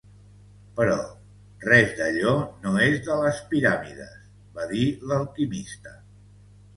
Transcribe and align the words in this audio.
"Però 0.77 0.93
res 1.65 1.91
d'allò 1.99 2.31
no 2.63 2.71
és 2.85 2.95
de 3.07 3.17
les 3.23 3.41
piràmides" 3.51 4.15
va 4.57 4.65
dir 4.73 4.87
l'alquimista. 5.13 5.93